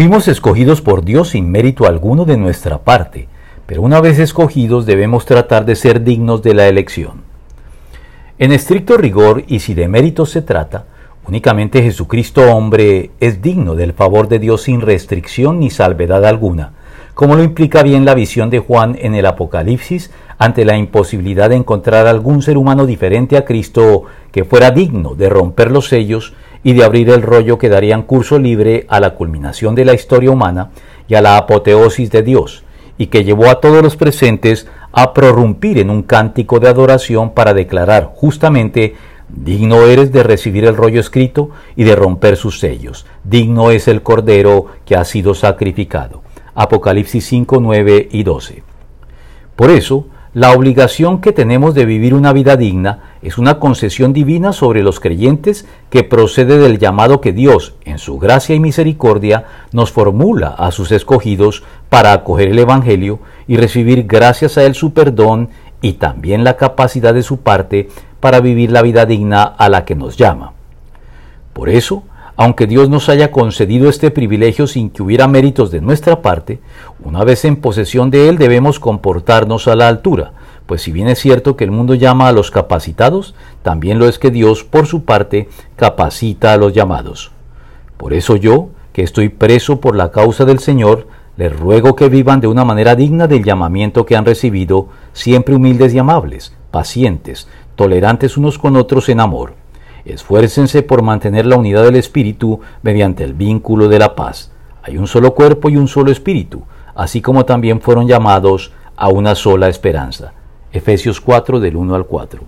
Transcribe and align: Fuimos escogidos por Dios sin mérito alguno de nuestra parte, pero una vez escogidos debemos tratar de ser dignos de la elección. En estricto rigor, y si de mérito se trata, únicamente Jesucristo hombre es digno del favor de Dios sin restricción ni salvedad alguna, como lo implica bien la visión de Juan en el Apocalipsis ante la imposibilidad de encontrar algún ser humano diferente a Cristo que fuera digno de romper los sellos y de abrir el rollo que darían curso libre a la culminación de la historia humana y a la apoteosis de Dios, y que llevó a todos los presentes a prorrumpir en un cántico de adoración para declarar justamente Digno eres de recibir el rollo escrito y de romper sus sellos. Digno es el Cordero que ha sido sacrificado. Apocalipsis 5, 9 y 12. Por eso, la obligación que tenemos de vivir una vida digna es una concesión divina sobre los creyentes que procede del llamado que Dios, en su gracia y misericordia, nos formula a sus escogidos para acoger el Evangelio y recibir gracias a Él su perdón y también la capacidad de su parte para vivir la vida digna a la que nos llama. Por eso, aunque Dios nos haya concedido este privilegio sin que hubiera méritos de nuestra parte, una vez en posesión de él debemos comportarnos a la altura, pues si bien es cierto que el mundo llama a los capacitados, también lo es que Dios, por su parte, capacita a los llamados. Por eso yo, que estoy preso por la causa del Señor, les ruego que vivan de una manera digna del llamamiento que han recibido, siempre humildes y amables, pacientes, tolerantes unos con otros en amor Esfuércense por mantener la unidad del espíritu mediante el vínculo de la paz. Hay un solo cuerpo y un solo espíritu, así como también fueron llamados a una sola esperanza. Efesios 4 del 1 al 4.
Fuimos 0.00 0.28
escogidos 0.28 0.80
por 0.80 1.04
Dios 1.04 1.28
sin 1.28 1.50
mérito 1.50 1.84
alguno 1.84 2.24
de 2.24 2.38
nuestra 2.38 2.78
parte, 2.78 3.28
pero 3.66 3.82
una 3.82 4.00
vez 4.00 4.18
escogidos 4.18 4.86
debemos 4.86 5.26
tratar 5.26 5.66
de 5.66 5.76
ser 5.76 6.02
dignos 6.02 6.40
de 6.40 6.54
la 6.54 6.68
elección. 6.68 7.20
En 8.38 8.50
estricto 8.50 8.96
rigor, 8.96 9.44
y 9.46 9.60
si 9.60 9.74
de 9.74 9.88
mérito 9.88 10.24
se 10.24 10.40
trata, 10.40 10.86
únicamente 11.28 11.82
Jesucristo 11.82 12.50
hombre 12.50 13.10
es 13.20 13.42
digno 13.42 13.74
del 13.74 13.92
favor 13.92 14.28
de 14.28 14.38
Dios 14.38 14.62
sin 14.62 14.80
restricción 14.80 15.60
ni 15.60 15.68
salvedad 15.68 16.24
alguna, 16.24 16.72
como 17.12 17.36
lo 17.36 17.42
implica 17.42 17.82
bien 17.82 18.06
la 18.06 18.14
visión 18.14 18.48
de 18.48 18.60
Juan 18.60 18.96
en 18.98 19.14
el 19.14 19.26
Apocalipsis 19.26 20.10
ante 20.38 20.64
la 20.64 20.78
imposibilidad 20.78 21.50
de 21.50 21.56
encontrar 21.56 22.06
algún 22.06 22.40
ser 22.40 22.56
humano 22.56 22.86
diferente 22.86 23.36
a 23.36 23.44
Cristo 23.44 24.04
que 24.32 24.44
fuera 24.44 24.70
digno 24.70 25.14
de 25.14 25.28
romper 25.28 25.70
los 25.70 25.88
sellos 25.88 26.32
y 26.62 26.72
de 26.74 26.84
abrir 26.84 27.10
el 27.10 27.22
rollo 27.22 27.58
que 27.58 27.68
darían 27.68 28.02
curso 28.02 28.38
libre 28.38 28.86
a 28.88 29.00
la 29.00 29.14
culminación 29.14 29.74
de 29.74 29.84
la 29.84 29.94
historia 29.94 30.30
humana 30.30 30.70
y 31.08 31.14
a 31.14 31.22
la 31.22 31.36
apoteosis 31.36 32.10
de 32.10 32.22
Dios, 32.22 32.64
y 32.98 33.06
que 33.06 33.24
llevó 33.24 33.48
a 33.48 33.60
todos 33.60 33.82
los 33.82 33.96
presentes 33.96 34.66
a 34.92 35.14
prorrumpir 35.14 35.78
en 35.78 35.90
un 35.90 36.02
cántico 36.02 36.60
de 36.60 36.68
adoración 36.68 37.32
para 37.32 37.54
declarar 37.54 38.10
justamente 38.14 38.94
Digno 39.32 39.86
eres 39.86 40.12
de 40.12 40.22
recibir 40.22 40.64
el 40.64 40.76
rollo 40.76 41.00
escrito 41.00 41.50
y 41.76 41.84
de 41.84 41.94
romper 41.94 42.36
sus 42.36 42.58
sellos. 42.58 43.06
Digno 43.24 43.70
es 43.70 43.86
el 43.88 44.02
Cordero 44.02 44.66
que 44.84 44.96
ha 44.96 45.04
sido 45.04 45.34
sacrificado. 45.34 46.22
Apocalipsis 46.54 47.26
5, 47.26 47.58
9 47.60 48.08
y 48.10 48.22
12. 48.24 48.62
Por 49.54 49.70
eso, 49.70 50.06
la 50.34 50.52
obligación 50.52 51.20
que 51.20 51.32
tenemos 51.32 51.74
de 51.74 51.84
vivir 51.84 52.14
una 52.14 52.32
vida 52.32 52.56
digna 52.56 53.09
es 53.22 53.36
una 53.36 53.58
concesión 53.58 54.12
divina 54.12 54.52
sobre 54.52 54.82
los 54.82 54.98
creyentes 54.98 55.66
que 55.90 56.04
procede 56.04 56.56
del 56.58 56.78
llamado 56.78 57.20
que 57.20 57.32
Dios, 57.32 57.74
en 57.84 57.98
su 57.98 58.18
gracia 58.18 58.54
y 58.54 58.60
misericordia, 58.60 59.44
nos 59.72 59.92
formula 59.92 60.48
a 60.48 60.70
sus 60.70 60.90
escogidos 60.90 61.62
para 61.90 62.12
acoger 62.12 62.48
el 62.48 62.58
Evangelio 62.58 63.18
y 63.46 63.56
recibir 63.56 64.06
gracias 64.06 64.56
a 64.56 64.64
Él 64.64 64.74
su 64.74 64.92
perdón 64.94 65.50
y 65.82 65.94
también 65.94 66.44
la 66.44 66.56
capacidad 66.56 67.12
de 67.12 67.22
su 67.22 67.40
parte 67.40 67.88
para 68.20 68.40
vivir 68.40 68.70
la 68.70 68.82
vida 68.82 69.04
digna 69.04 69.42
a 69.42 69.68
la 69.68 69.84
que 69.84 69.94
nos 69.94 70.16
llama. 70.16 70.52
Por 71.52 71.68
eso, 71.68 72.04
aunque 72.36 72.66
Dios 72.66 72.88
nos 72.88 73.10
haya 73.10 73.30
concedido 73.30 73.90
este 73.90 74.10
privilegio 74.10 74.66
sin 74.66 74.88
que 74.88 75.02
hubiera 75.02 75.28
méritos 75.28 75.70
de 75.70 75.82
nuestra 75.82 76.22
parte, 76.22 76.60
una 77.04 77.22
vez 77.22 77.44
en 77.44 77.56
posesión 77.56 78.10
de 78.10 78.30
él 78.30 78.38
debemos 78.38 78.80
comportarnos 78.80 79.68
a 79.68 79.76
la 79.76 79.88
altura, 79.88 80.32
pues 80.70 80.82
si 80.82 80.92
bien 80.92 81.08
es 81.08 81.18
cierto 81.18 81.56
que 81.56 81.64
el 81.64 81.72
mundo 81.72 81.94
llama 81.94 82.28
a 82.28 82.32
los 82.32 82.52
capacitados, 82.52 83.34
también 83.64 83.98
lo 83.98 84.06
es 84.06 84.20
que 84.20 84.30
Dios, 84.30 84.62
por 84.62 84.86
su 84.86 85.04
parte, 85.04 85.48
capacita 85.74 86.52
a 86.52 86.58
los 86.58 86.72
llamados. 86.72 87.32
Por 87.96 88.12
eso 88.12 88.36
yo, 88.36 88.68
que 88.92 89.02
estoy 89.02 89.30
preso 89.30 89.80
por 89.80 89.96
la 89.96 90.12
causa 90.12 90.44
del 90.44 90.60
Señor, 90.60 91.08
les 91.36 91.58
ruego 91.58 91.96
que 91.96 92.08
vivan 92.08 92.40
de 92.40 92.46
una 92.46 92.64
manera 92.64 92.94
digna 92.94 93.26
del 93.26 93.42
llamamiento 93.42 94.06
que 94.06 94.14
han 94.14 94.24
recibido, 94.24 94.90
siempre 95.12 95.56
humildes 95.56 95.92
y 95.92 95.98
amables, 95.98 96.54
pacientes, 96.70 97.48
tolerantes 97.74 98.36
unos 98.36 98.56
con 98.56 98.76
otros 98.76 99.08
en 99.08 99.18
amor 99.18 99.54
Esfuércense 100.04 100.84
por 100.84 101.02
mantener 101.02 101.46
la 101.46 101.56
unidad 101.56 101.82
del 101.82 101.96
espíritu 101.96 102.60
mediante 102.82 103.24
el 103.24 103.34
vínculo 103.34 103.88
de 103.88 103.98
la 103.98 104.14
paz. 104.14 104.52
Hay 104.84 104.98
un 104.98 105.08
solo 105.08 105.34
cuerpo 105.34 105.68
y 105.68 105.76
un 105.76 105.88
solo 105.88 106.12
espíritu, 106.12 106.62
así 106.94 107.20
como 107.20 107.44
también 107.44 107.80
fueron 107.80 108.06
llamados 108.06 108.72
a 108.96 109.08
una 109.08 109.34
sola 109.34 109.68
esperanza. 109.68 110.32
Efesios 110.72 111.20
4 111.20 111.58
del 111.58 111.74
1 111.74 111.94
al 111.96 112.06
4. 112.06 112.38